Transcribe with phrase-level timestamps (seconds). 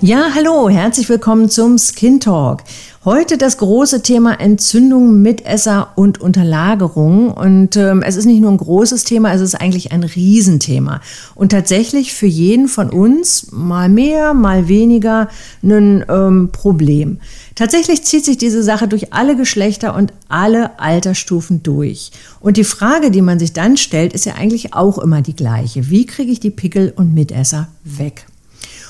[0.00, 2.62] Ja, hallo, herzlich willkommen zum Skin Talk.
[3.04, 7.32] Heute das große Thema Entzündung, Mitesser und Unterlagerung.
[7.32, 11.00] Und ähm, es ist nicht nur ein großes Thema, es ist eigentlich ein Riesenthema.
[11.34, 15.30] Und tatsächlich für jeden von uns mal mehr, mal weniger
[15.64, 17.18] ein ähm, Problem.
[17.56, 22.12] Tatsächlich zieht sich diese Sache durch alle Geschlechter und alle Altersstufen durch.
[22.38, 25.90] Und die Frage, die man sich dann stellt, ist ja eigentlich auch immer die gleiche.
[25.90, 28.27] Wie kriege ich die Pickel und Mitesser weg?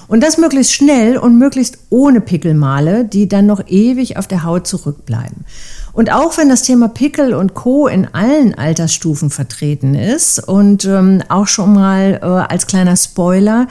[0.09, 4.67] Und das möglichst schnell und möglichst ohne Pickelmale, die dann noch ewig auf der Haut
[4.67, 5.45] zurückbleiben.
[5.93, 7.89] Und auch wenn das Thema Pickel und Co.
[7.89, 13.67] in allen Altersstufen vertreten ist und ähm, auch schon mal äh, als kleiner Spoiler,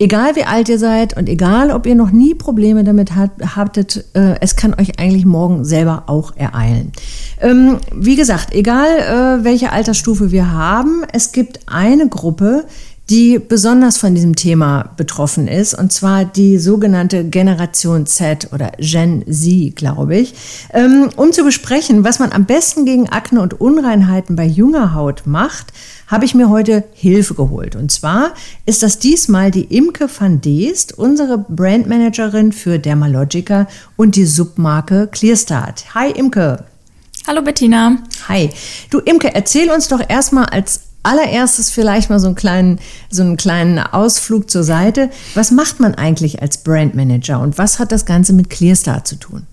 [0.00, 4.04] egal wie alt ihr seid und egal ob ihr noch nie Probleme damit hat, habtet,
[4.14, 6.92] äh, es kann euch eigentlich morgen selber auch ereilen.
[7.40, 12.64] Ähm, wie gesagt, egal äh, welche Altersstufe wir haben, es gibt eine Gruppe,
[13.10, 19.24] die besonders von diesem Thema betroffen ist, und zwar die sogenannte Generation Z oder Gen
[19.28, 20.34] Z, glaube ich,
[20.72, 25.22] ähm, um zu besprechen, was man am besten gegen Akne und Unreinheiten bei junger Haut
[25.26, 25.72] macht,
[26.06, 27.74] habe ich mir heute Hilfe geholt.
[27.74, 28.32] Und zwar
[28.64, 33.66] ist das diesmal die Imke van Deest, unsere Brandmanagerin für Dermalogica
[33.96, 35.94] und die Submarke Clearstart.
[35.96, 36.64] Hi Imke.
[37.26, 37.98] Hallo Bettina.
[38.28, 38.50] Hi.
[38.90, 42.78] Du Imke, erzähl uns doch erstmal als allererstes vielleicht mal so einen kleinen,
[43.10, 45.10] so einen kleinen Ausflug zur Seite.
[45.34, 49.46] Was macht man eigentlich als Brandmanager und was hat das Ganze mit Clearstar zu tun?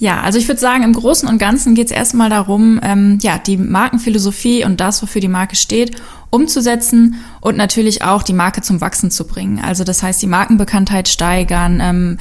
[0.00, 3.36] Ja, also ich würde sagen, im Großen und Ganzen geht es erstmal darum, ähm, ja,
[3.38, 5.96] die Markenphilosophie und das, wofür die Marke steht,
[6.30, 9.58] umzusetzen und natürlich auch die Marke zum Wachsen zu bringen.
[9.60, 11.80] Also das heißt, die Markenbekanntheit steigern.
[11.82, 12.18] Ähm,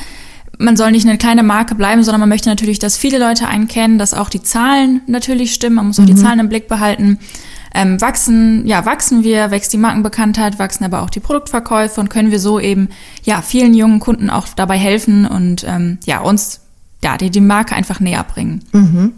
[0.57, 3.67] man soll nicht eine kleine Marke bleiben, sondern man möchte natürlich, dass viele Leute einen
[3.67, 5.75] kennen, dass auch die Zahlen natürlich stimmen.
[5.75, 6.07] Man muss auch mhm.
[6.07, 7.19] die Zahlen im Blick behalten
[7.77, 12.31] ähm, wachsen, ja, wachsen wir, wächst die Markenbekanntheit, wachsen aber auch die Produktverkäufe und können
[12.31, 12.89] wir so eben
[13.23, 16.61] ja vielen jungen Kunden auch dabei helfen und ähm, ja uns
[17.03, 18.63] ja, die, die Marke einfach näher bringen.
[18.71, 19.13] Mhm.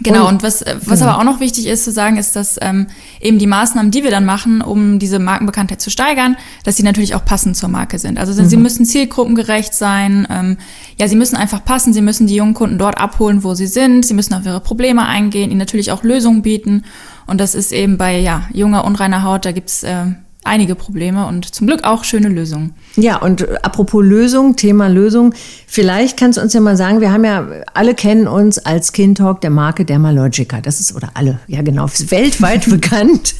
[0.00, 1.10] Genau, und, und was, was genau.
[1.10, 2.86] aber auch noch wichtig ist zu sagen, ist, dass ähm,
[3.20, 7.16] eben die Maßnahmen, die wir dann machen, um diese Markenbekanntheit zu steigern, dass sie natürlich
[7.16, 8.18] auch passend zur Marke sind.
[8.18, 8.48] Also mhm.
[8.48, 10.56] sie müssen zielgruppengerecht sein, ähm,
[10.98, 14.06] ja, sie müssen einfach passen, sie müssen die jungen Kunden dort abholen, wo sie sind,
[14.06, 16.84] sie müssen auf ihre Probleme eingehen, ihnen natürlich auch Lösungen bieten.
[17.26, 20.06] Und das ist eben bei ja, junger, unreiner Haut, da gibt's äh,
[20.46, 22.74] einige Probleme und zum Glück auch schöne Lösungen.
[22.96, 25.34] Ja, und äh, apropos Lösung, Thema Lösung,
[25.66, 29.14] vielleicht kannst du uns ja mal sagen, wir haben ja, alle kennen uns als Skin
[29.14, 30.60] Talk der Marke Dermalogica.
[30.60, 33.34] Das ist, oder alle, ja genau, weltweit bekannt.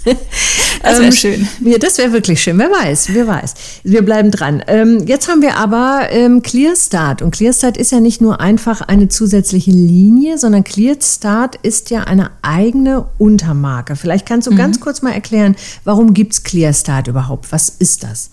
[0.87, 1.49] Das wäre ähm, schön.
[1.73, 2.59] Ja, das wäre wirklich schön.
[2.59, 3.55] Wer weiß, wer weiß.
[3.85, 4.63] Wir bleiben dran.
[4.67, 7.23] Ähm, jetzt haben wir aber ähm, Clearstart.
[7.23, 12.31] Und Clearstart ist ja nicht nur einfach eine zusätzliche Linie, sondern Clearstart ist ja eine
[12.43, 13.97] eigene Untermarke.
[13.97, 14.57] Vielleicht kannst du mhm.
[14.57, 16.57] ganz kurz mal erklären, warum gibt es Clearstart?
[16.67, 17.53] Clearstart überhaupt?
[17.53, 18.31] Was ist das?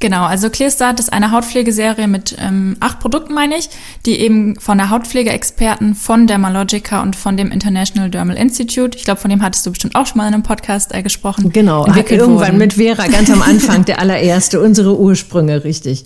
[0.00, 3.68] Genau, also Clearstart ist eine Hautpflegeserie mit ähm, acht Produkten, meine ich,
[4.06, 9.20] die eben von der Hautpflegeexperten von Dermalogica und von dem International Dermal Institute, ich glaube,
[9.20, 11.50] von dem hattest du bestimmt auch schon mal in einem Podcast äh, gesprochen.
[11.52, 12.58] Genau, irgendwann wurden.
[12.58, 16.04] mit Vera, ganz am Anfang, der allererste, unsere Ursprünge, richtig.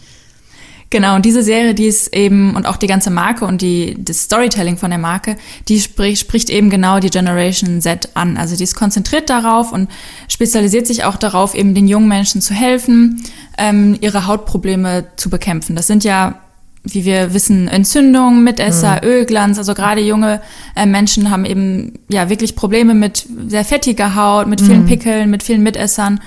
[0.92, 4.24] Genau, und diese Serie, die ist eben, und auch die ganze Marke und die, das
[4.24, 5.36] Storytelling von der Marke,
[5.66, 8.36] die spricht, spricht eben genau die Generation Z an.
[8.36, 9.90] Also die ist konzentriert darauf und
[10.28, 13.24] spezialisiert sich auch darauf, eben den jungen Menschen zu helfen,
[13.56, 15.76] ähm, ihre Hautprobleme zu bekämpfen.
[15.76, 16.38] Das sind ja
[16.84, 19.08] wie wir wissen, Entzündungen, Mitesser, mhm.
[19.08, 19.56] Ölglanz.
[19.56, 20.42] Also gerade junge
[20.74, 24.88] äh, Menschen haben eben ja wirklich Probleme mit sehr fettiger Haut, mit vielen mhm.
[24.88, 26.20] Pickeln, mit vielen Mitessern.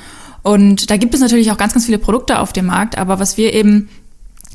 [0.43, 2.97] Und da gibt es natürlich auch ganz, ganz viele Produkte auf dem Markt.
[2.97, 3.89] Aber was wir eben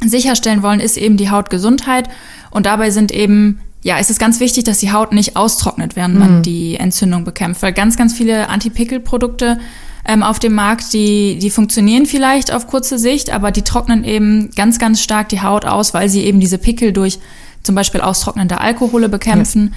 [0.04, 2.08] sicherstellen wollen, ist eben die Hautgesundheit.
[2.50, 6.18] Und dabei sind eben, ja, ist es ganz wichtig, dass die Haut nicht austrocknet, während
[6.18, 6.42] man mhm.
[6.42, 7.62] die Entzündung bekämpft.
[7.62, 9.58] Weil ganz, ganz viele Anti-Pickel-Produkte
[10.06, 14.50] ähm, auf dem Markt, die, die funktionieren vielleicht auf kurze Sicht, aber die trocknen eben
[14.56, 17.18] ganz, ganz stark die Haut aus, weil sie eben diese Pickel durch
[17.62, 19.72] zum Beispiel austrocknende Alkohole bekämpfen.
[19.72, 19.76] Ja.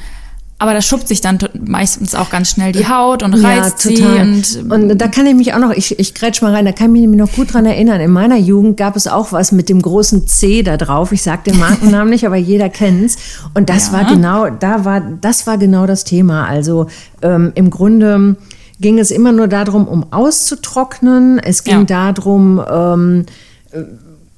[0.60, 4.34] Aber das schuppt sich dann meistens auch ganz schnell die Haut und reizt ja, total.
[4.44, 4.60] sie.
[4.60, 6.96] Und, und da kann ich mich auch noch, ich, ich grätsch mal rein, da kann
[6.96, 8.00] ich mich noch gut dran erinnern.
[8.00, 11.12] In meiner Jugend gab es auch was mit dem großen C da drauf.
[11.12, 13.18] Ich sage den Markennamen nicht, aber jeder kennt's.
[13.54, 13.94] Und das ja.
[13.94, 16.48] war genau, da war, das war genau das Thema.
[16.48, 16.88] Also
[17.22, 18.38] ähm, im Grunde
[18.80, 21.40] ging es immer nur darum, um auszutrocknen.
[21.40, 22.14] Es ging ja.
[22.14, 23.26] darum, ähm,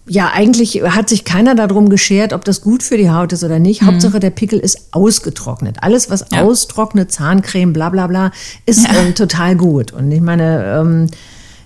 [0.07, 3.59] ja, eigentlich hat sich keiner darum geschert, ob das gut für die Haut ist oder
[3.59, 3.81] nicht.
[3.81, 3.87] Mhm.
[3.87, 5.77] Hauptsache, der Pickel ist ausgetrocknet.
[5.81, 6.43] Alles, was ja.
[6.43, 8.31] austrocknet, Zahncreme, bla bla bla,
[8.65, 8.93] ist ja.
[8.99, 9.91] ähm, total gut.
[9.93, 11.07] Und ich meine, ähm,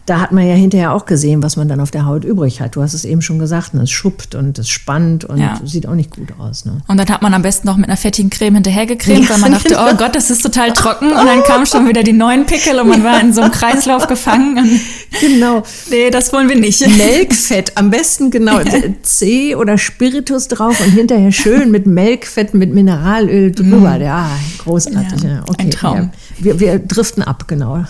[0.10, 2.76] da hat man ja hinterher auch gesehen, was man dann auf der Haut übrig hat.
[2.76, 3.84] Du hast es eben schon gesagt, ne?
[3.84, 5.60] es schuppt und es spannt und ja.
[5.64, 6.66] sieht auch nicht gut aus.
[6.66, 6.80] Ne?
[6.88, 9.38] Und dann hat man am besten noch mit einer fettigen Creme hinterher gecremt, ja, weil
[9.38, 9.88] man dachte, genau.
[9.88, 11.12] oh Gott, das ist total trocken.
[11.12, 14.08] Und dann kamen schon wieder die neuen Pickel und man war in so einem Kreislauf
[14.08, 14.82] gefangen.
[15.22, 15.62] genau.
[15.92, 16.80] Nee, das wollen wir nicht.
[16.98, 18.62] Melkfett, am besten genau
[19.04, 24.00] C oder Spiritus drauf und hinterher schön mit Melkfett, mit Mineralöl drüber.
[24.00, 24.02] Mm.
[24.02, 24.30] Ja,
[24.64, 25.22] großartig.
[25.22, 25.56] Ja, okay.
[25.60, 26.10] Ein Traum.
[26.40, 27.84] Wir, wir driften ab, genau.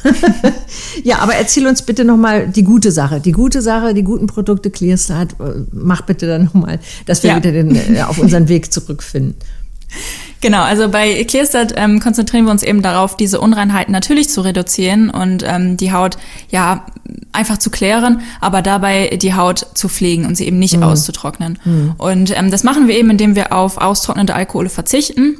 [1.03, 3.19] ja, aber erzähl uns bitte nochmal die gute Sache.
[3.19, 5.33] Die gute Sache, die guten Produkte ClearStart.
[5.39, 7.37] Äh, mach bitte dann nochmal, dass wir ja.
[7.37, 9.35] wieder den, äh, auf unseren Weg zurückfinden.
[10.41, 15.09] Genau, also bei ClearStart ähm, konzentrieren wir uns eben darauf, diese Unreinheiten natürlich zu reduzieren
[15.09, 16.17] und ähm, die Haut
[16.49, 16.85] ja
[17.33, 20.83] einfach zu klären, aber dabei die Haut zu pflegen und sie eben nicht mhm.
[20.83, 21.59] auszutrocknen.
[21.65, 21.93] Mhm.
[21.97, 25.37] Und ähm, das machen wir eben, indem wir auf austrocknende Alkohole verzichten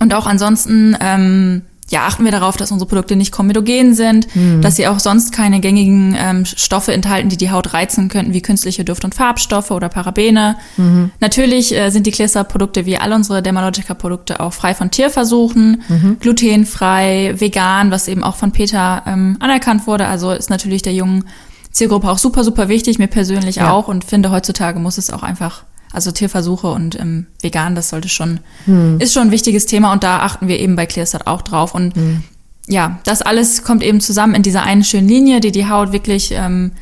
[0.00, 1.62] und auch ansonsten ähm,
[1.92, 4.62] ja, achten wir darauf, dass unsere Produkte nicht komedogen sind, mhm.
[4.62, 8.40] dass sie auch sonst keine gängigen ähm, Stoffe enthalten, die die Haut reizen könnten, wie
[8.40, 10.56] künstliche Duft- und Farbstoffe oder Parabene.
[10.78, 11.10] Mhm.
[11.20, 16.16] Natürlich äh, sind die Clearstart-Produkte wie all unsere Dermalogica-Produkte auch frei von Tierversuchen, mhm.
[16.18, 20.06] glutenfrei, vegan, was eben auch von Peter ähm, anerkannt wurde.
[20.06, 21.24] Also ist natürlich der jungen
[21.72, 23.70] Zielgruppe auch super, super wichtig, mir persönlich ja.
[23.70, 28.08] auch und finde heutzutage muss es auch einfach also Tierversuche und ähm, vegan, das sollte
[28.08, 28.98] schon, hm.
[29.00, 31.74] ist schon ein wichtiges Thema und da achten wir eben bei ClearStart auch drauf.
[31.74, 32.22] Und hm.
[32.66, 36.32] ja, das alles kommt eben zusammen in dieser einen schönen Linie, die die Haut wirklich
[36.32, 36.72] ähm,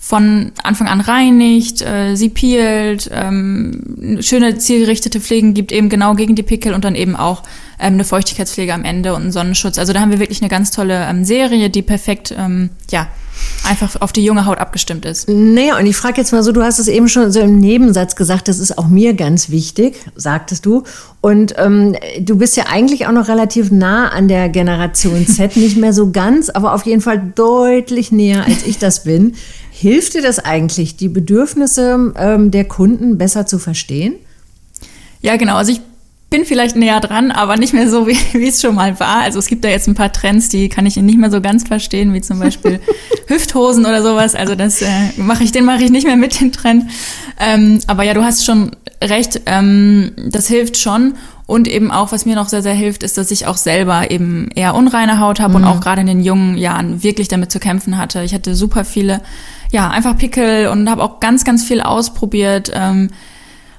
[0.00, 6.36] von Anfang an reinigt, äh, sie peelt, ähm, schöne zielgerichtete Pflegen gibt eben genau gegen
[6.36, 7.42] die Pickel und dann eben auch
[7.80, 9.76] ähm, eine Feuchtigkeitspflege am Ende und einen Sonnenschutz.
[9.76, 13.08] Also da haben wir wirklich eine ganz tolle ähm, Serie, die perfekt, ähm, ja,
[13.64, 15.28] einfach auf die junge Haut abgestimmt ist.
[15.28, 18.16] Naja, und ich frage jetzt mal so, du hast es eben schon so im Nebensatz
[18.16, 20.84] gesagt, das ist auch mir ganz wichtig, sagtest du.
[21.20, 25.76] Und ähm, du bist ja eigentlich auch noch relativ nah an der Generation Z, nicht
[25.76, 29.34] mehr so ganz, aber auf jeden Fall deutlich näher, als ich das bin.
[29.70, 34.14] Hilft dir das eigentlich, die Bedürfnisse ähm, der Kunden besser zu verstehen?
[35.20, 35.56] Ja, genau.
[35.56, 35.80] Also ich
[36.30, 39.20] bin vielleicht näher dran, aber nicht mehr so, wie, wie es schon mal war.
[39.22, 41.66] Also es gibt da jetzt ein paar Trends, die kann ich nicht mehr so ganz
[41.66, 42.80] verstehen, wie zum Beispiel
[43.26, 44.34] Hüfthosen oder sowas.
[44.34, 46.90] Also das äh, mache ich, den mache ich nicht mehr mit den Trend.
[47.38, 48.72] Ähm, aber ja, du hast schon
[49.02, 51.14] recht, ähm, das hilft schon.
[51.46, 54.50] Und eben auch, was mir noch sehr, sehr hilft, ist, dass ich auch selber eben
[54.54, 55.64] eher unreine Haut habe mhm.
[55.64, 58.22] und auch gerade in den jungen Jahren wirklich damit zu kämpfen hatte.
[58.22, 59.22] Ich hatte super viele,
[59.72, 62.70] ja, einfach Pickel und habe auch ganz, ganz viel ausprobiert.
[62.74, 63.08] Ähm,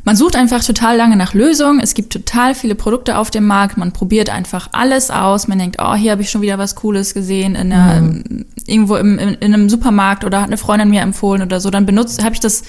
[0.04, 1.80] man sucht einfach total lange nach Lösungen.
[1.80, 3.78] Es gibt total viele Produkte auf dem Markt.
[3.78, 5.48] Man probiert einfach alles aus.
[5.48, 8.46] Man denkt, oh, hier habe ich schon wieder was Cooles gesehen in einer, mhm.
[8.66, 11.70] irgendwo im, in, in, einem Supermarkt oder hat eine Freundin mir empfohlen oder so.
[11.70, 12.64] Dann benutzt, habe ich das,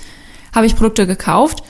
[0.55, 1.63] habe ich Produkte gekauft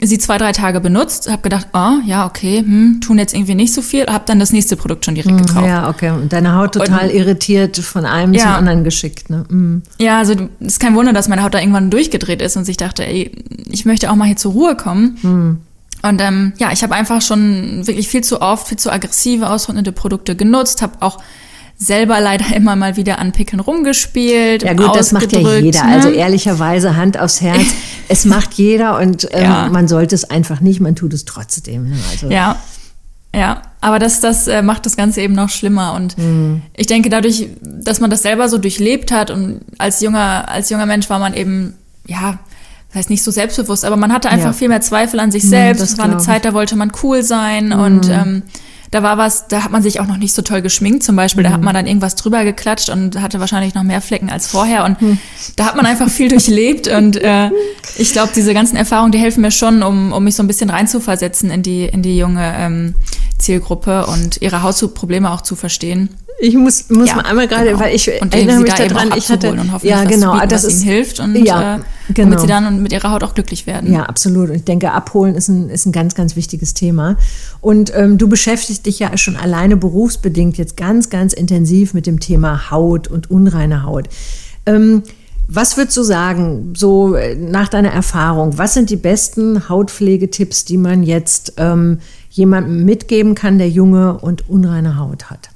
[0.00, 3.72] sie zwei, drei Tage benutzt, habe gedacht, oh, ja, okay, hm, tun jetzt irgendwie nicht
[3.72, 5.66] so viel, habe dann das nächste Produkt schon direkt hm, gekauft.
[5.66, 6.10] Ja, okay.
[6.10, 8.42] Und deine Haut total und, irritiert von einem ja.
[8.42, 9.30] zum anderen geschickt.
[9.30, 9.44] Ne?
[9.48, 9.82] Mhm.
[9.98, 12.76] Ja, also es ist kein Wunder, dass meine Haut da irgendwann durchgedreht ist und sich
[12.76, 13.30] dachte, ey,
[13.70, 15.18] ich möchte auch mal hier zur Ruhe kommen.
[15.22, 15.58] Mhm.
[16.02, 19.90] Und ähm, ja, ich habe einfach schon wirklich viel zu oft, viel zu aggressive, ausrundende
[19.90, 21.18] Produkte genutzt, habe auch
[21.76, 24.62] selber leider immer mal wieder an Pickeln rumgespielt.
[24.62, 25.84] Ja gut, das macht ja jeder.
[25.84, 25.92] Ne?
[25.92, 27.74] Also ehrlicherweise Hand aufs Herz.
[28.08, 29.68] es macht jeder und ähm, ja.
[29.70, 31.90] man sollte es einfach nicht, man tut es trotzdem.
[31.90, 31.96] Ne?
[32.10, 32.30] Also.
[32.30, 32.58] Ja.
[33.34, 35.94] Ja, aber das, das äh, macht das Ganze eben noch schlimmer.
[35.94, 36.62] Und mhm.
[36.76, 40.86] ich denke, dadurch, dass man das selber so durchlebt hat und als junger, als junger
[40.86, 41.74] Mensch war man eben,
[42.06, 42.38] ja,
[42.88, 44.52] das heißt nicht so selbstbewusst, aber man hatte einfach ja.
[44.52, 45.82] viel mehr Zweifel an sich mhm, selbst.
[45.82, 47.72] Es war eine Zeit, da wollte man cool sein mhm.
[47.72, 48.42] und ähm,
[48.90, 51.42] da war was, da hat man sich auch noch nicht so toll geschminkt zum Beispiel.
[51.42, 51.64] Da hat mhm.
[51.64, 54.84] man dann irgendwas drüber geklatscht und hatte wahrscheinlich noch mehr Flecken als vorher.
[54.84, 55.18] Und mhm.
[55.56, 56.88] da hat man einfach viel durchlebt.
[56.88, 57.50] Und äh,
[57.96, 60.70] ich glaube, diese ganzen Erfahrungen, die helfen mir schon, um, um mich so ein bisschen
[60.70, 62.94] reinzuversetzen in die, in die junge ähm,
[63.38, 66.08] Zielgruppe und ihre Hautprobleme auch zu verstehen.
[66.40, 67.80] Ich muss, muss ja, mal einmal gerade, genau.
[67.80, 70.64] weil ich und erinnere mich da daran, ich hatte und hoffentlich ja genau, bieten, das
[70.64, 71.80] ist, ihnen hilft und ja, äh,
[72.12, 72.30] genau.
[72.30, 73.92] damit sie dann mit ihrer Haut auch glücklich werden.
[73.92, 74.50] Ja, absolut.
[74.50, 77.16] Und ich denke, abholen ist ein, ist ein ganz, ganz wichtiges Thema.
[77.60, 82.18] Und ähm, du beschäftigst dich ja schon alleine berufsbedingt jetzt ganz, ganz intensiv mit dem
[82.18, 84.08] Thema Haut und unreine Haut.
[84.66, 85.02] Ähm,
[85.46, 90.78] was würdest du sagen, so äh, nach deiner Erfahrung, was sind die besten Hautpflegetipps, die
[90.78, 91.98] man jetzt ähm,
[92.30, 95.50] jemandem mitgeben kann, der junge und unreine Haut hat?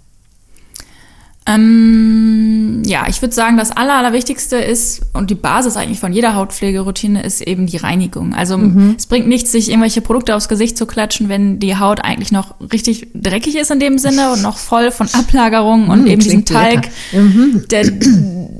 [1.48, 6.34] Ähm, ja, ich würde sagen, das Aller, Allerwichtigste ist und die Basis eigentlich von jeder
[6.34, 8.34] Hautpflegeroutine ist eben die Reinigung.
[8.34, 8.96] Also mhm.
[8.98, 12.54] es bringt nichts, sich irgendwelche Produkte aufs Gesicht zu klatschen, wenn die Haut eigentlich noch
[12.70, 16.44] richtig dreckig ist in dem Sinne und noch voll von Ablagerungen und mhm, eben diesem
[16.44, 16.90] Talg.
[17.12, 17.64] Mhm.
[17.70, 17.90] Der,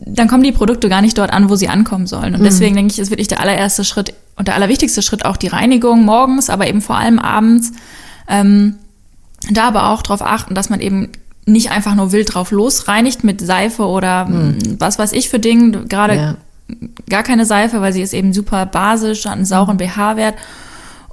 [0.06, 2.34] dann kommen die Produkte gar nicht dort an, wo sie ankommen sollen.
[2.34, 2.44] Und mhm.
[2.44, 6.06] deswegen denke ich, ist wirklich der allererste Schritt und der allerwichtigste Schritt auch die Reinigung
[6.06, 7.72] morgens, aber eben vor allem abends.
[8.28, 8.76] Ähm,
[9.50, 11.10] da aber auch darauf achten, dass man eben
[11.48, 14.76] nicht einfach nur wild drauf losreinigt mit Seife oder mhm.
[14.78, 15.84] was weiß ich für Dinge.
[15.86, 16.36] Gerade ja.
[17.08, 19.88] gar keine Seife, weil sie ist eben super basisch, hat einen sauren mhm.
[19.88, 20.34] pH-Wert.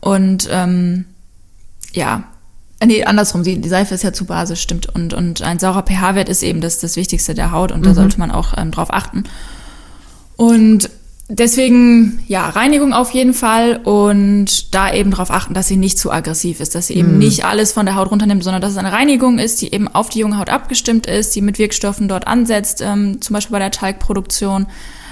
[0.01, 1.05] Und ähm,
[1.93, 2.23] ja,
[2.79, 4.93] äh, nee, andersrum, die, die Seife ist ja zu basisch, stimmt.
[4.93, 7.85] Und, und ein saurer pH-Wert ist eben das, das Wichtigste der Haut und mhm.
[7.85, 9.23] da sollte man auch ähm, drauf achten.
[10.35, 10.89] Und
[11.27, 16.11] Deswegen, ja, Reinigung auf jeden Fall und da eben darauf achten, dass sie nicht zu
[16.11, 17.17] aggressiv ist, dass sie eben mm.
[17.17, 20.09] nicht alles von der Haut runternimmt, sondern dass es eine Reinigung ist, die eben auf
[20.09, 23.71] die junge Haut abgestimmt ist, die mit Wirkstoffen dort ansetzt, ähm, zum Beispiel bei der
[23.71, 24.67] Talgproduktion,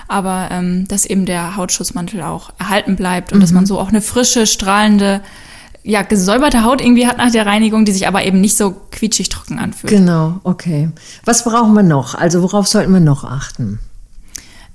[0.08, 3.41] aber ähm, dass eben der Hautschutzmantel auch erhalten bleibt und mhm.
[3.41, 5.22] dass man so auch eine frische, strahlende,
[5.82, 9.29] ja, gesäuberte Haut irgendwie hat nach der Reinigung, die sich aber eben nicht so quietschig
[9.29, 9.91] trocken anfühlt.
[9.91, 10.91] Genau, okay.
[11.25, 12.13] Was brauchen wir noch?
[12.13, 13.79] Also worauf sollten wir noch achten?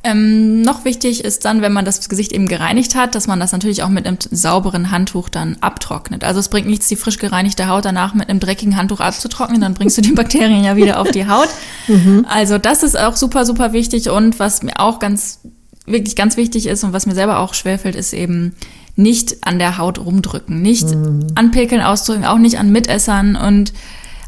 [0.05, 3.51] Ähm, noch wichtig ist dann, wenn man das Gesicht eben gereinigt hat, dass man das
[3.51, 6.23] natürlich auch mit einem sauberen Handtuch dann abtrocknet.
[6.23, 9.75] Also es bringt nichts, die frisch gereinigte Haut danach mit einem dreckigen Handtuch abzutrocknen, dann
[9.75, 11.49] bringst du die Bakterien ja wieder auf die Haut.
[11.89, 12.25] Mhm.
[12.29, 15.41] Also das ist auch super, super wichtig und was mir auch ganz,
[15.85, 18.55] wirklich ganz wichtig ist und was mir selber auch schwerfällt, ist eben
[18.95, 21.27] nicht an der Haut rumdrücken, nicht mhm.
[21.35, 23.73] an Pickeln ausdrücken, auch nicht an Mitessern und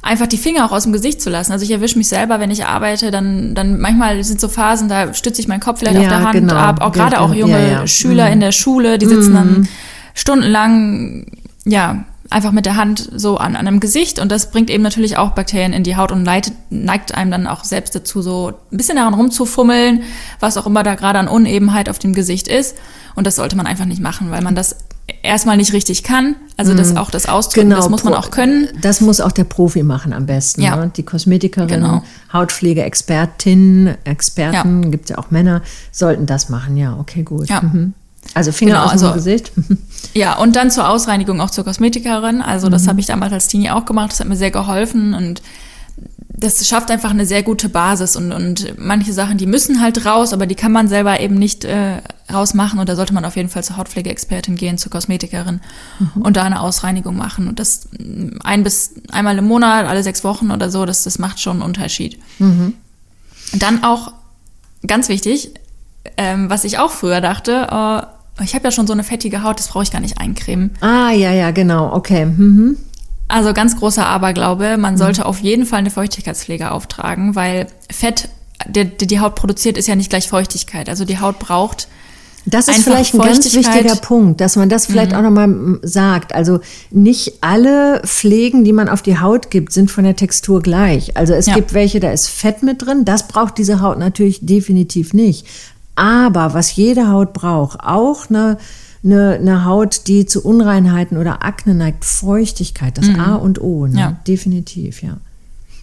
[0.02, 1.52] einfach die Finger auch aus dem Gesicht zu lassen.
[1.52, 5.12] Also ich erwische mich selber, wenn ich arbeite, dann, dann manchmal sind so Phasen, da
[5.12, 6.54] stütze ich meinen Kopf vielleicht ja, auf der Hand genau.
[6.54, 6.80] ab.
[6.80, 7.86] Auch gerade auch junge ja, ja.
[7.86, 8.32] Schüler mhm.
[8.34, 9.34] in der Schule, die sitzen mhm.
[9.34, 9.68] dann
[10.14, 11.26] stundenlang,
[11.64, 15.16] ja, einfach mit der Hand so an, an einem Gesicht und das bringt eben natürlich
[15.16, 18.76] auch Bakterien in die Haut und leitet, neigt einem dann auch selbst dazu, so ein
[18.76, 20.04] bisschen daran rumzufummeln,
[20.38, 22.76] was auch immer da gerade an Unebenheit auf dem Gesicht ist.
[23.16, 24.76] Und das sollte man einfach nicht machen, weil man das
[25.22, 26.36] erstmal nicht richtig kann.
[26.56, 26.98] Also das mhm.
[26.98, 28.68] auch das Ausdrücken, genau, das muss man auch können.
[28.80, 30.62] Das muss auch der Profi machen am besten.
[30.62, 30.76] Ja.
[30.76, 30.92] Ne?
[30.94, 32.02] Die Kosmetikerin, genau.
[32.32, 34.88] Hautpflegeexpertin, Experten, ja.
[34.90, 36.76] gibt es ja auch Männer, sollten das machen.
[36.76, 37.48] Ja, okay, gut.
[37.48, 37.62] Ja.
[37.62, 37.94] Mhm.
[38.34, 39.52] Also Finger genau, aus dem also, Gesicht.
[40.12, 42.42] Ja, und dann zur Ausreinigung auch zur Kosmetikerin.
[42.42, 42.88] Also das mhm.
[42.88, 44.10] habe ich damals als Teenie auch gemacht.
[44.10, 45.40] Das hat mir sehr geholfen und
[46.40, 50.32] das schafft einfach eine sehr gute Basis und, und manche Sachen, die müssen halt raus,
[50.32, 52.00] aber die kann man selber eben nicht äh,
[52.32, 55.60] rausmachen und da sollte man auf jeden Fall zur Hautpflegeexpertin gehen, zur Kosmetikerin
[55.98, 56.22] mhm.
[56.22, 57.88] und da eine Ausreinigung machen und das
[58.42, 61.62] ein bis einmal im Monat, alle sechs Wochen oder so, das, das macht schon einen
[61.62, 62.18] Unterschied.
[62.38, 62.72] Mhm.
[63.52, 64.12] Dann auch
[64.86, 65.52] ganz wichtig,
[66.16, 69.58] ähm, was ich auch früher dachte, äh, ich habe ja schon so eine fettige Haut,
[69.58, 70.70] das brauche ich gar nicht eincremen.
[70.80, 72.24] Ah, ja, ja, genau, okay.
[72.24, 72.78] Mhm.
[73.30, 74.98] Also ganz großer Aberglaube, man mhm.
[74.98, 75.26] sollte mhm.
[75.26, 78.28] auf jeden Fall eine Feuchtigkeitspflege auftragen, weil Fett,
[78.66, 80.88] der, der die Haut produziert, ist ja nicht gleich Feuchtigkeit.
[80.88, 81.88] Also die Haut braucht
[82.46, 85.18] das ist vielleicht ein ganz wichtiger Punkt, dass man das vielleicht mhm.
[85.18, 86.34] auch nochmal sagt.
[86.34, 86.60] Also
[86.90, 91.16] nicht alle Pflegen, die man auf die Haut gibt, sind von der Textur gleich.
[91.16, 91.54] Also es ja.
[91.54, 93.04] gibt welche, da ist Fett mit drin.
[93.04, 95.46] Das braucht diese Haut natürlich definitiv nicht.
[95.96, 98.56] Aber was jede Haut braucht, auch eine
[99.02, 103.20] eine, eine Haut, die zu Unreinheiten oder Akne neigt, Feuchtigkeit, das mhm.
[103.20, 103.98] A und O, ne?
[103.98, 104.16] ja.
[104.26, 105.16] definitiv, ja.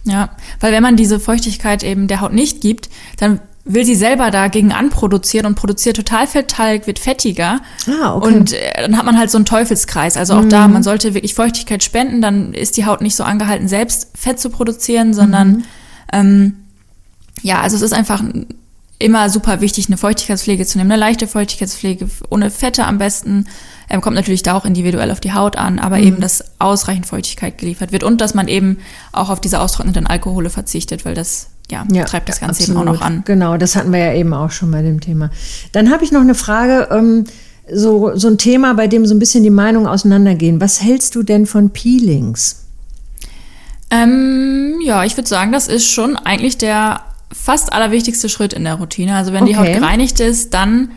[0.04, 4.30] Ja, weil wenn man diese Feuchtigkeit eben der Haut nicht gibt, dann will sie selber
[4.30, 7.60] dagegen anproduzieren und produziert total viel Talg, wird fettiger.
[7.86, 8.34] Ah, okay.
[8.34, 10.16] Und äh, dann hat man halt so einen Teufelskreis.
[10.16, 10.48] Also auch mhm.
[10.48, 14.40] da, man sollte wirklich Feuchtigkeit spenden, dann ist die Haut nicht so angehalten, selbst Fett
[14.40, 15.64] zu produzieren, sondern mhm.
[16.12, 16.56] ähm,
[17.42, 18.22] ja, also es ist einfach
[18.98, 23.46] immer super wichtig, eine Feuchtigkeitspflege zu nehmen, eine leichte Feuchtigkeitspflege ohne Fette am besten.
[23.88, 26.04] Ähm, kommt natürlich da auch individuell auf die Haut an, aber mhm.
[26.04, 28.78] eben, dass ausreichend Feuchtigkeit geliefert wird und dass man eben
[29.12, 32.82] auch auf diese austrocknenden Alkohole verzichtet, weil das ja, ja treibt das Ganze absolut.
[32.82, 33.22] eben auch noch an.
[33.24, 35.30] Genau, das hatten wir ja eben auch schon bei dem Thema.
[35.72, 37.24] Dann habe ich noch eine Frage, ähm,
[37.70, 40.60] so, so ein Thema, bei dem so ein bisschen die Meinungen auseinandergehen.
[40.60, 42.64] Was hältst du denn von Peelings?
[43.90, 48.74] Ähm, ja, ich würde sagen, das ist schon eigentlich der fast allerwichtigste Schritt in der
[48.74, 49.14] Routine.
[49.14, 49.52] Also wenn okay.
[49.52, 50.92] die Haut gereinigt ist, dann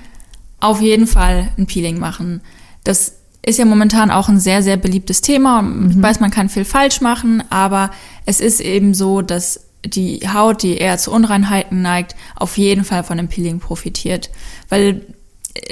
[0.60, 2.42] auf jeden Fall ein Peeling machen.
[2.84, 5.62] Das ist ja momentan auch ein sehr, sehr beliebtes Thema.
[5.62, 5.92] Mhm.
[5.92, 7.92] Ich weiß, man kann viel falsch machen, aber
[8.26, 13.04] es ist eben so, dass die Haut, die eher zu Unreinheiten neigt, auf jeden Fall
[13.04, 14.30] von dem Peeling profitiert.
[14.70, 15.02] Weil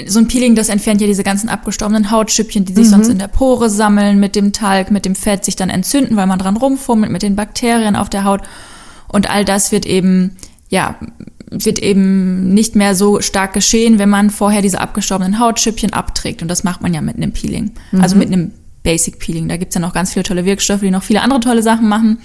[0.08, 2.90] so ein Peeling, das entfernt ja diese ganzen abgestorbenen Hautschüppchen, die sich mhm.
[2.90, 6.28] sonst in der Pore sammeln, mit dem Talg, mit dem Fett sich dann entzünden, weil
[6.28, 8.42] man dran rumfummelt, mit den Bakterien auf der Haut.
[9.08, 10.38] Und all das wird eben
[10.70, 10.96] ja,
[11.52, 16.42] wird eben nicht mehr so stark geschehen, wenn man vorher diese abgestorbenen Hautschüppchen abträgt.
[16.42, 17.72] Und das macht man ja mit einem Peeling.
[17.92, 18.02] Mhm.
[18.02, 18.52] Also mit einem
[18.84, 19.50] Basic Peeling.
[19.50, 22.20] Da gibt's ja noch ganz viele tolle Wirkstoffe, die noch viele andere tolle Sachen machen.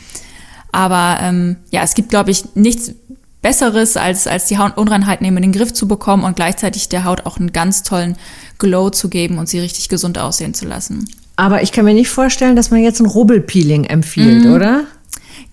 [0.73, 2.93] Aber ähm, ja, es gibt, glaube ich, nichts
[3.41, 7.27] Besseres, als, als die Hautunreinheiten eben in den Griff zu bekommen und gleichzeitig der Haut
[7.27, 8.17] auch einen ganz tollen
[8.59, 11.07] Glow zu geben und sie richtig gesund aussehen zu lassen.
[11.37, 14.53] Aber ich kann mir nicht vorstellen, dass man jetzt ein Rubbelpeeling empfiehlt, mm.
[14.53, 14.85] oder?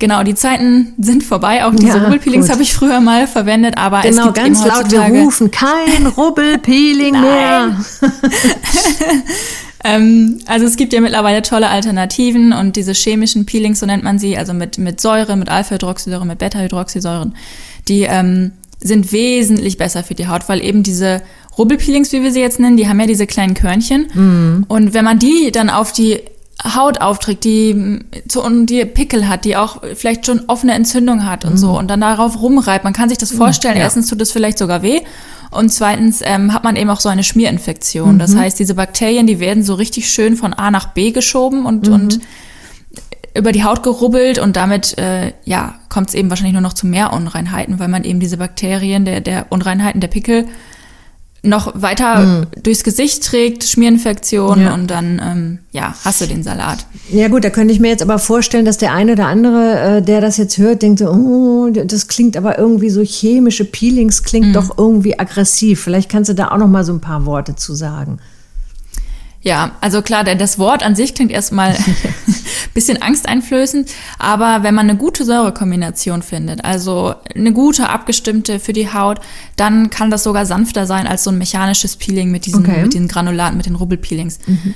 [0.02, 1.64] Genau, die Zeiten sind vorbei.
[1.64, 4.90] Auch diese ja, Rubbelpeelings habe ich früher mal verwendet, aber genau, es gibt ganz laut,
[4.90, 7.78] wir rufen kein Rubbelpeeling mehr.
[9.84, 14.18] ähm, also es gibt ja mittlerweile tolle Alternativen und diese chemischen Peelings, so nennt man
[14.18, 17.36] sie, also mit, mit Säure, mit Alpha-Hydroxysäure, mit Beta-Hydroxysäuren,
[17.88, 21.22] die ähm, sind wesentlich besser für die Haut, weil eben diese
[21.60, 24.08] Rubbelpeelings, wie wir sie jetzt nennen, die haben ja diese kleinen Körnchen.
[24.16, 24.66] Mm.
[24.68, 26.22] Und wenn man die dann auf die
[26.64, 31.58] Haut aufträgt, die, die Pickel hat, die auch vielleicht schon offene Entzündung hat und mhm.
[31.58, 32.84] so und dann darauf rumreibt.
[32.84, 33.78] Man kann sich das vorstellen.
[33.78, 33.84] Ja.
[33.84, 35.02] Erstens tut es vielleicht sogar weh
[35.50, 38.16] und zweitens ähm, hat man eben auch so eine Schmierinfektion.
[38.16, 38.20] Mhm.
[38.20, 41.88] Das heißt, diese Bakterien, die werden so richtig schön von A nach B geschoben und,
[41.88, 41.94] mhm.
[41.94, 42.20] und
[43.36, 46.86] über die Haut gerubbelt und damit äh, ja kommt es eben wahrscheinlich nur noch zu
[46.86, 50.48] mehr Unreinheiten, weil man eben diese Bakterien der, der Unreinheiten der Pickel
[51.44, 52.48] noch weiter mhm.
[52.62, 54.74] durchs Gesicht trägt, Schmierinfektion ja.
[54.76, 56.86] und dann ähm, ja, hast du den Salat.
[57.12, 60.02] Ja gut, da könnte ich mir jetzt aber vorstellen, dass der eine oder andere, äh,
[60.04, 64.50] der das jetzt hört, denkt so, oh, das klingt aber irgendwie so chemische Peelings klingt
[64.50, 64.54] mhm.
[64.54, 65.82] doch irgendwie aggressiv.
[65.82, 68.20] Vielleicht kannst du da auch noch mal so ein paar Worte zu sagen.
[69.42, 71.76] Ja, also klar, das Wort an sich klingt erstmal
[72.74, 78.94] bisschen angsteinflößend, aber wenn man eine gute Säurekombination findet, also eine gute abgestimmte für die
[78.94, 79.20] Haut,
[79.56, 82.84] dann kann das sogar sanfter sein als so ein mechanisches Peeling mit diesen, okay.
[82.84, 84.40] mit den Granulaten, mit den Rubbelpeelings.
[84.48, 84.74] Mhm.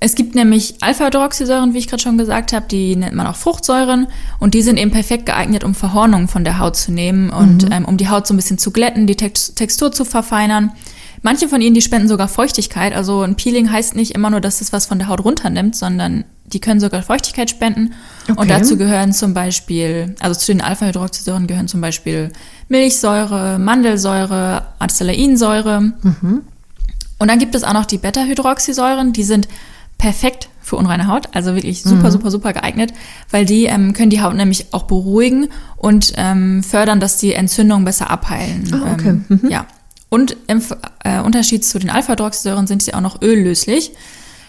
[0.00, 4.06] Es gibt nämlich Alpha-Hydroxysäuren, wie ich gerade schon gesagt habe, die nennt man auch Fruchtsäuren
[4.38, 7.72] und die sind eben perfekt geeignet, um Verhornungen von der Haut zu nehmen und mhm.
[7.72, 10.70] ähm, um die Haut so ein bisschen zu glätten, die Textur zu verfeinern.
[11.22, 12.94] Manche von ihnen, die spenden sogar Feuchtigkeit.
[12.94, 16.24] Also ein Peeling heißt nicht immer nur, dass es was von der Haut runternimmt, sondern
[16.52, 17.92] die können sogar Feuchtigkeit spenden.
[18.28, 18.40] Okay.
[18.40, 22.30] Und dazu gehören zum Beispiel, also zu den Alpha-Hydroxysäuren gehören zum Beispiel
[22.68, 25.80] Milchsäure, Mandelsäure, Acelainsäure.
[25.80, 26.42] Mhm.
[27.18, 29.48] Und dann gibt es auch noch die Beta-Hydroxysäuren, die sind
[29.98, 32.10] perfekt für unreine Haut, also wirklich super, mhm.
[32.10, 32.92] super, super geeignet,
[33.30, 37.84] weil die ähm, können die Haut nämlich auch beruhigen und ähm, fördern, dass die Entzündungen
[37.84, 38.70] besser abheilen.
[38.72, 39.08] Oh, okay.
[39.08, 39.50] Ähm, mhm.
[39.50, 39.66] Ja.
[40.10, 40.62] Und im
[41.04, 43.92] äh, Unterschied zu den Alpha-Hydroxysäuren sind sie auch noch öllöslich.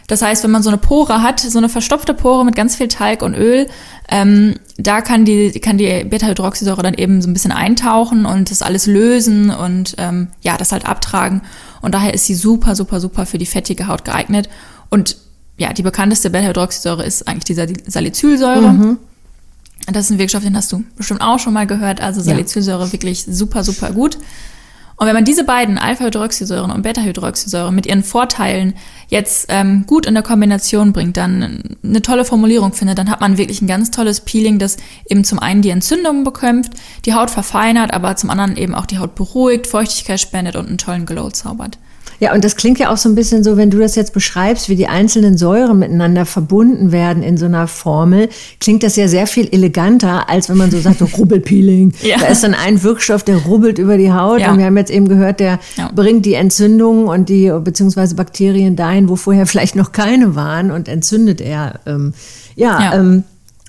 [0.10, 2.88] Das heißt, wenn man so eine Pore hat, so eine verstopfte Pore mit ganz viel
[2.88, 3.68] Talg und Öl,
[4.10, 8.64] ähm, da kann die, kann die Beta-Hydroxysäure dann eben so ein bisschen eintauchen und das
[8.64, 11.42] alles lösen und ähm, ja, das halt abtragen.
[11.82, 14.50] Und daher ist sie super, super, super für die fettige Haut geeignet.
[14.90, 15.18] Und
[15.58, 18.74] ja, die bekannteste Beta-Hydroxysäure ist eigentlich die Salicylsäure.
[18.74, 18.98] Mhm.
[19.86, 22.02] Das ist ein Wirkstoff, den hast du bestimmt auch schon mal gehört.
[22.02, 22.92] Also Salicylsäure ja.
[22.92, 24.18] wirklich super, super gut.
[25.00, 28.74] Und wenn man diese beiden Alpha-Hydroxysäuren und Beta-Hydroxysäure mit ihren Vorteilen
[29.08, 33.38] jetzt ähm, gut in der Kombination bringt, dann eine tolle Formulierung findet, dann hat man
[33.38, 34.76] wirklich ein ganz tolles Peeling, das
[35.10, 36.74] eben zum einen die Entzündungen bekämpft,
[37.06, 40.78] die Haut verfeinert, aber zum anderen eben auch die Haut beruhigt, Feuchtigkeit spendet und einen
[40.78, 41.80] tollen Glow zaubert.
[42.20, 44.70] Ja, und das klingt ja auch so ein bisschen so, wenn du das jetzt beschreibst,
[44.70, 48.30] wie die einzelnen Säuren miteinander verbunden werden in so einer Formel,
[48.60, 51.94] klingt das ja sehr viel eleganter, als wenn man so sagt, so Rubbelpeeling.
[52.02, 52.18] ja.
[52.20, 54.42] Da ist dann ein Wirkstoff, der rubbelt über die Haut.
[54.42, 54.52] Ja.
[54.52, 55.92] Und wir haben jetzt eben gehört, der ja.
[55.94, 60.88] bringt die Entzündungen und die, beziehungsweise Bakterien dahin, wo vorher vielleicht noch keine waren und
[60.88, 61.80] entzündet er.
[61.86, 62.14] Ähm,
[62.56, 63.00] ja, ja.
[63.00, 63.24] Ähm,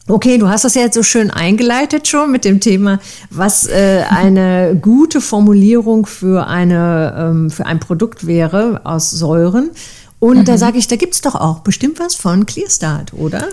[0.09, 2.99] Okay, du hast das ja jetzt so schön eingeleitet schon mit dem Thema,
[3.31, 9.71] was äh, eine gute Formulierung für, eine, ähm, für ein Produkt wäre aus Säuren.
[10.19, 10.45] Und mhm.
[10.45, 13.49] da sage ich, da gibt es doch auch bestimmt was von Clearstart, oder?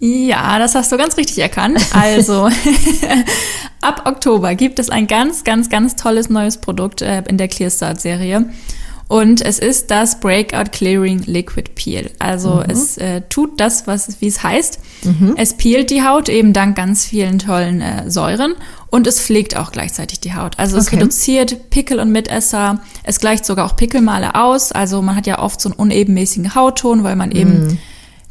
[0.00, 1.80] Ja, das hast du ganz richtig erkannt.
[1.92, 2.48] Also
[3.80, 8.48] ab Oktober gibt es ein ganz, ganz, ganz tolles neues Produkt äh, in der Clearstart-Serie.
[9.08, 12.10] Und es ist das Breakout Clearing Liquid Peel.
[12.18, 12.64] Also mhm.
[12.68, 14.80] es äh, tut das, was wie es heißt.
[15.02, 15.34] Mhm.
[15.38, 18.54] Es peelt die Haut eben dank ganz vielen tollen äh, Säuren
[18.90, 20.58] und es pflegt auch gleichzeitig die Haut.
[20.58, 20.96] Also es okay.
[20.96, 22.80] reduziert Pickel und Mitesser.
[23.02, 24.72] Es gleicht sogar auch Pickelmale aus.
[24.72, 27.78] Also man hat ja oft so einen unebenmäßigen Hautton, weil man eben mhm.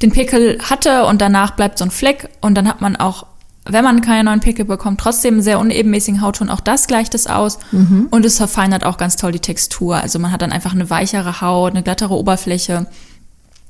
[0.03, 3.25] den Pickel hatte und danach bleibt so ein Fleck und dann hat man auch
[3.69, 7.27] wenn man keine neuen Pickel bekommt, trotzdem einen sehr unebenmäßigen Hautton, auch das gleicht es
[7.27, 7.60] aus.
[7.71, 8.08] Mhm.
[8.10, 9.97] Und es verfeinert auch ganz toll die Textur.
[9.97, 12.88] Also man hat dann einfach eine weichere Haut, eine glattere Oberfläche.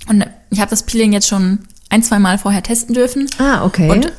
[0.07, 3.27] Und ich habe das Peeling jetzt schon ein, zwei Mal vorher testen dürfen.
[3.39, 3.89] Ah, okay.
[3.89, 4.11] Und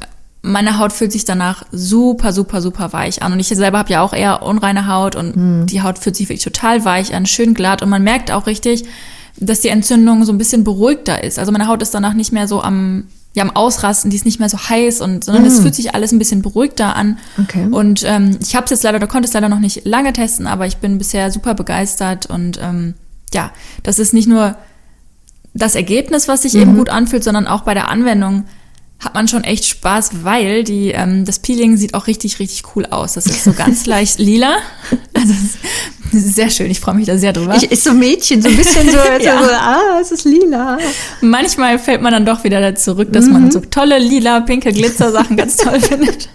[0.42, 3.32] meine Haut fühlt sich danach super, super, super weich an.
[3.32, 5.66] Und ich selber habe ja auch eher unreine Haut und mhm.
[5.66, 7.82] die Haut fühlt sich wirklich total weich an, schön glatt.
[7.82, 8.84] Und man merkt auch richtig,
[9.36, 11.38] dass die Entzündung so ein bisschen beruhigter ist.
[11.38, 14.40] Also meine Haut ist danach nicht mehr so am ja am Ausrasten, die ist nicht
[14.40, 15.62] mehr so heiß und sondern es mm.
[15.62, 17.18] fühlt sich alles ein bisschen beruhigter an.
[17.38, 17.66] Okay.
[17.70, 20.46] Und ähm, ich habe es jetzt leider, da konnte es leider noch nicht lange testen,
[20.46, 22.94] aber ich bin bisher super begeistert und ähm,
[23.32, 24.56] ja, das ist nicht nur
[25.54, 26.60] das Ergebnis, was sich mhm.
[26.60, 28.44] eben gut anfühlt, sondern auch bei der Anwendung
[29.00, 32.84] hat man schon echt Spaß, weil die, ähm, das Peeling sieht auch richtig, richtig cool
[32.86, 33.14] aus.
[33.14, 34.56] Das ist so ganz leicht lila.
[35.14, 35.34] Also
[36.12, 37.54] sehr schön, ich freue mich da sehr drüber.
[37.54, 39.42] Ich, ist so Mädchen, so ein bisschen so, ja.
[39.42, 40.78] so, ah, es ist lila.
[41.20, 43.32] Manchmal fällt man dann doch wieder zurück, dass mhm.
[43.32, 46.28] man so tolle lila, pinke Glitzersachen ganz toll findet.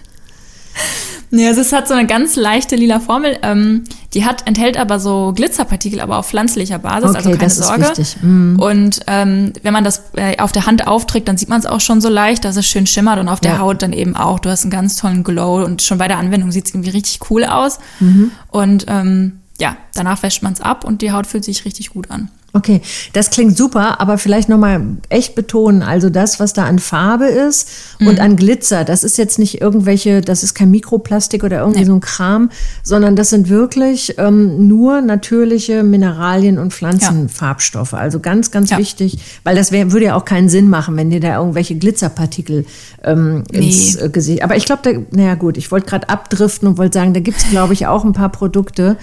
[1.38, 3.38] Ja, es hat so eine ganz leichte lila Formel.
[3.42, 7.56] Ähm, die hat, enthält aber so Glitzerpartikel, aber auf pflanzlicher Basis, okay, also keine das
[7.56, 7.82] Sorge.
[7.82, 8.16] Ist wichtig.
[8.22, 8.56] Mm.
[8.60, 11.80] Und ähm, wenn man das äh, auf der Hand aufträgt, dann sieht man es auch
[11.80, 13.58] schon so leicht, dass es schön schimmert und auf der ja.
[13.58, 14.38] Haut dann eben auch.
[14.38, 17.30] Du hast einen ganz tollen Glow und schon bei der Anwendung sieht es irgendwie richtig
[17.30, 17.78] cool aus.
[18.00, 18.30] Mhm.
[18.50, 22.10] Und ähm, ja, danach wäscht man es ab und die Haut fühlt sich richtig gut
[22.10, 22.30] an.
[22.56, 27.24] Okay, das klingt super, aber vielleicht nochmal echt betonen, also das, was da an Farbe
[27.26, 28.06] ist mhm.
[28.06, 31.86] und an Glitzer, das ist jetzt nicht irgendwelche, das ist kein Mikroplastik oder irgendwie nee.
[31.86, 32.50] so ein Kram,
[32.84, 37.90] sondern das sind wirklich ähm, nur natürliche Mineralien und Pflanzenfarbstoffe.
[37.90, 37.98] Ja.
[37.98, 38.78] Also ganz, ganz ja.
[38.78, 42.66] wichtig, weil das wär, würde ja auch keinen Sinn machen, wenn dir da irgendwelche Glitzerpartikel
[43.02, 43.66] ähm, nee.
[43.66, 44.44] ins äh, Gesicht.
[44.44, 47.50] Aber ich glaube, naja gut, ich wollte gerade abdriften und wollte sagen, da gibt es,
[47.50, 48.96] glaube ich, auch ein paar Produkte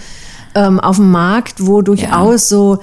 [0.54, 2.56] ähm, auf dem Markt, wo durchaus ja.
[2.56, 2.78] so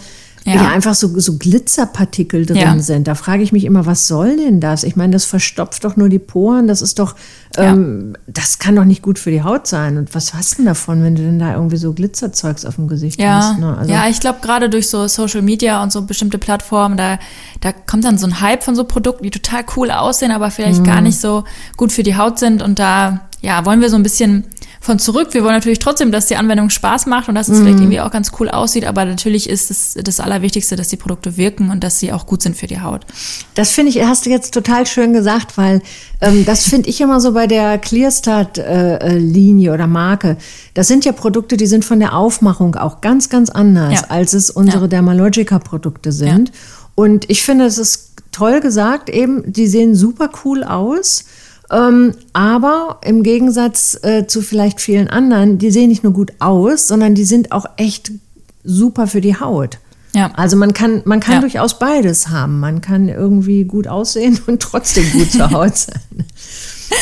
[0.49, 0.63] ja.
[0.63, 2.79] ja, einfach so, so Glitzerpartikel drin ja.
[2.79, 3.07] sind.
[3.07, 4.83] Da frage ich mich immer, was soll denn das?
[4.83, 6.67] Ich meine, das verstopft doch nur die Poren.
[6.67, 7.15] Das ist doch,
[7.55, 9.97] ähm, das kann doch nicht gut für die Haut sein.
[9.97, 12.87] Und was hast du denn davon, wenn du denn da irgendwie so Glitzerzeugs auf dem
[12.87, 13.35] Gesicht ja.
[13.35, 13.59] hast?
[13.59, 13.77] Ne?
[13.77, 17.19] Also, ja, ich glaube, gerade durch so Social Media und so bestimmte Plattformen, da,
[17.61, 20.79] da kommt dann so ein Hype von so Produkten, die total cool aussehen, aber vielleicht
[20.79, 20.85] mhm.
[20.85, 21.43] gar nicht so
[21.77, 22.63] gut für die Haut sind.
[22.63, 24.45] Und da, ja, wollen wir so ein bisschen
[24.81, 25.33] von zurück.
[25.33, 27.63] Wir wollen natürlich trotzdem, dass die Anwendung Spaß macht und dass es mhm.
[27.63, 31.37] vielleicht irgendwie auch ganz cool aussieht, aber natürlich ist es das Allerwichtigste, dass die Produkte
[31.37, 33.05] wirken und dass sie auch gut sind für die Haut.
[33.55, 35.81] Das finde ich, hast du jetzt total schön gesagt, weil
[36.21, 40.37] ähm, das finde ich immer so bei der Clearstart-Linie äh, oder Marke.
[40.73, 44.07] Das sind ja Produkte, die sind von der Aufmachung auch ganz, ganz anders, ja.
[44.09, 44.87] als es unsere ja.
[44.87, 46.49] Dermalogica-Produkte sind.
[46.49, 46.55] Ja.
[46.95, 51.25] Und ich finde, es ist toll gesagt, eben, die sehen super cool aus.
[51.71, 56.87] Ähm, aber im Gegensatz äh, zu vielleicht vielen anderen, die sehen nicht nur gut aus,
[56.87, 58.11] sondern die sind auch echt
[58.63, 59.77] super für die Haut.
[60.13, 60.31] Ja.
[60.35, 61.41] Also man kann, man kann ja.
[61.41, 62.59] durchaus beides haben.
[62.59, 66.25] Man kann irgendwie gut aussehen und trotzdem gut zur Haut sein.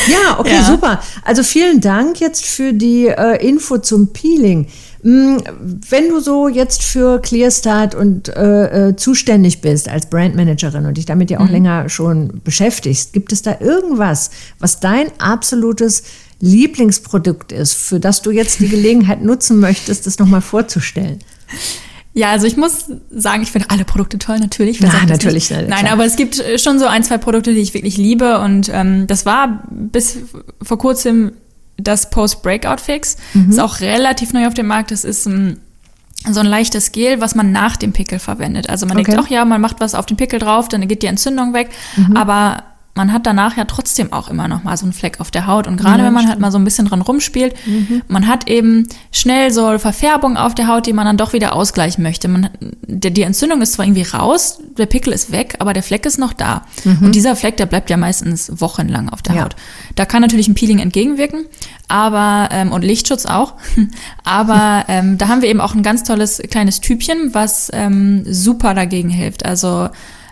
[0.06, 0.64] Ja, okay, ja.
[0.64, 1.00] super.
[1.24, 4.68] Also vielen Dank jetzt für die äh, Info zum Peeling.
[5.02, 5.42] Hm,
[5.88, 11.06] wenn du so jetzt für Clearstart und äh, äh, zuständig bist als Brandmanagerin und dich
[11.06, 11.52] damit ja auch mhm.
[11.52, 16.02] länger schon beschäftigst, gibt es da irgendwas, was dein absolutes
[16.40, 21.18] Lieblingsprodukt ist, für das du jetzt die Gelegenheit nutzen möchtest, das nochmal vorzustellen?
[22.14, 24.80] Ja, also ich muss sagen, ich finde alle Produkte toll, natürlich.
[24.80, 25.50] Ja, natürlich.
[25.50, 25.92] Nein, klar.
[25.92, 29.24] aber es gibt schon so ein, zwei Produkte, die ich wirklich liebe und ähm, das
[29.24, 30.18] war bis
[30.60, 31.32] vor kurzem
[31.78, 33.16] das Post-Breakout-Fix.
[33.34, 33.50] Mhm.
[33.50, 34.90] Ist auch relativ neu auf dem Markt.
[34.90, 35.60] Das ist ein
[36.28, 38.68] so ein leichtes Gel, was man nach dem Pickel verwendet.
[38.68, 39.12] Also man okay.
[39.12, 41.70] denkt, ach ja, man macht was auf den Pickel drauf, dann geht die Entzündung weg.
[41.96, 42.16] Mhm.
[42.16, 42.64] Aber
[42.98, 45.68] man hat danach ja trotzdem auch immer noch mal so einen Fleck auf der Haut.
[45.68, 46.32] Und gerade ja, wenn man stimmt.
[46.32, 48.02] halt mal so ein bisschen dran rumspielt, mhm.
[48.08, 52.02] man hat eben schnell so Verfärbung auf der Haut, die man dann doch wieder ausgleichen
[52.02, 52.26] möchte.
[52.26, 56.06] Man, die, die Entzündung ist zwar irgendwie raus, der Pickel ist weg, aber der Fleck
[56.06, 56.62] ist noch da.
[56.84, 56.98] Mhm.
[57.02, 59.44] Und dieser Fleck, der bleibt ja meistens wochenlang auf der ja.
[59.44, 59.54] Haut.
[59.94, 61.44] Da kann natürlich ein Peeling entgegenwirken,
[61.86, 63.54] aber ähm, und Lichtschutz auch.
[64.24, 68.74] aber ähm, da haben wir eben auch ein ganz tolles kleines Typchen, was ähm, super
[68.74, 69.46] dagegen hilft.
[69.46, 69.88] Also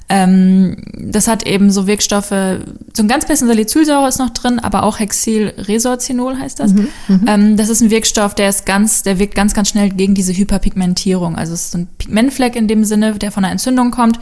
[0.08, 4.84] ähm, das hat eben so Wirkstoffe, so ein ganz bisschen Salicylsäure ist noch drin, aber
[4.84, 6.72] auch Hexylresorcinol heißt das.
[6.72, 9.90] Mhm, mhm, ähm, das ist ein Wirkstoff, der ist ganz, der wirkt ganz, ganz schnell
[9.90, 11.36] gegen diese Hyperpigmentierung.
[11.36, 14.20] Also es ist ein Pigmentfleck in dem Sinne, der von einer Entzündung kommt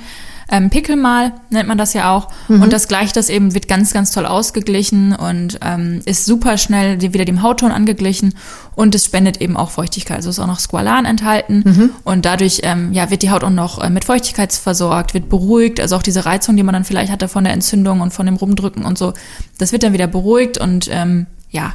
[0.50, 2.28] ähm, Pickelmal, nennt man das ja auch.
[2.48, 2.62] Mhm.
[2.62, 7.00] Und das gleicht das eben, wird ganz, ganz toll ausgeglichen und ähm, ist super schnell
[7.00, 8.34] wieder dem Hautton angeglichen
[8.74, 10.16] und es spendet eben auch Feuchtigkeit.
[10.18, 11.90] Also ist auch noch Squalan enthalten mhm.
[12.04, 15.80] und dadurch ähm, ja, wird die Haut auch noch äh, mit Feuchtigkeit versorgt, wird beruhigt.
[15.80, 18.36] Also auch diese Reizung, die man dann vielleicht hatte von der Entzündung und von dem
[18.36, 19.14] Rumdrücken und so,
[19.58, 21.74] das wird dann wieder beruhigt und ähm, ja,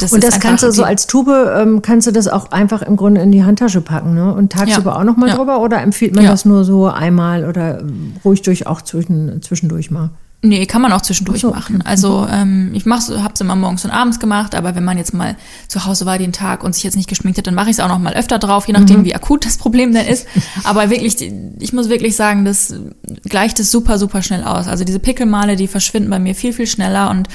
[0.00, 2.96] das und das kannst du so als Tube, ähm, kannst du das auch einfach im
[2.96, 4.32] Grunde in die Handtasche packen, ne?
[4.32, 4.98] Und tagsüber ja.
[4.98, 5.36] auch nochmal ja.
[5.36, 6.30] drüber oder empfiehlt man ja.
[6.30, 10.10] das nur so einmal oder ähm, ruhig durch auch zwischen, zwischendurch mal?
[10.44, 11.50] Nee, kann man auch zwischendurch so.
[11.50, 11.80] machen.
[11.86, 15.14] Also ähm, ich mache, habe es immer morgens und abends gemacht, aber wenn man jetzt
[15.14, 15.36] mal
[15.68, 17.80] zu Hause war den Tag und sich jetzt nicht geschminkt hat, dann mache ich es
[17.80, 19.04] auch noch mal öfter drauf, je nachdem, mhm.
[19.06, 20.26] wie akut das Problem denn ist.
[20.64, 21.16] aber wirklich,
[21.60, 22.74] ich muss wirklich sagen, das
[23.22, 24.68] gleicht es super, super schnell aus.
[24.68, 27.26] Also diese Pickelmale, die verschwinden bei mir viel, viel schneller und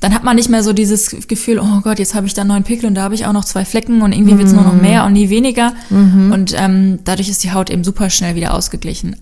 [0.00, 2.64] dann hat man nicht mehr so dieses Gefühl, oh Gott, jetzt habe ich da neun
[2.64, 4.38] Pickel und da habe ich auch noch zwei Flecken und irgendwie mhm.
[4.38, 5.74] wird's nur noch mehr und nie weniger.
[5.90, 6.32] Mhm.
[6.32, 9.16] Und ähm, dadurch ist die Haut eben super schnell wieder ausgeglichen.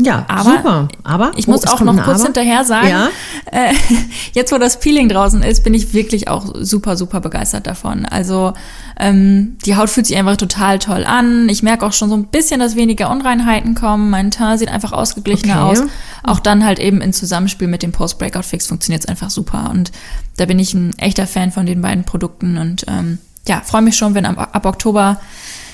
[0.00, 0.88] Ja, aber super.
[1.02, 2.24] Aber ich muss auch noch kurz aber?
[2.24, 3.08] hinterher sagen, ja?
[3.50, 3.74] äh,
[4.32, 8.06] jetzt wo das Peeling draußen ist, bin ich wirklich auch super, super begeistert davon.
[8.06, 8.52] Also
[9.00, 11.48] ähm, die Haut fühlt sich einfach total toll an.
[11.48, 14.10] Ich merke auch schon so ein bisschen, dass weniger Unreinheiten kommen.
[14.10, 15.80] Mein Teint sieht einfach ausgeglichener okay.
[15.80, 15.88] aus.
[16.22, 19.70] auch dann halt eben in Zusammenspiel mit dem Post-Breakout-Fix funktioniert es einfach super.
[19.70, 19.90] Und
[20.36, 23.96] da bin ich ein echter Fan von den beiden Produkten und ähm, ja, freue mich
[23.96, 25.20] schon, wenn ab, ab Oktober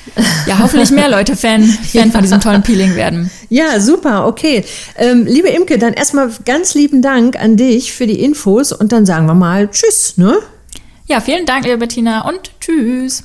[0.47, 3.31] ja, hoffentlich mehr Leute Fan, Fan von diesem tollen Peeling werden.
[3.51, 4.65] Ja, super, okay.
[4.97, 9.07] Ähm, liebe Imke, dann erstmal ganz lieben Dank an dich für die Infos und dann
[9.07, 10.39] sagen wir mal Tschüss, ne?
[11.07, 13.23] Ja, vielen Dank, liebe Bettina und Tschüss.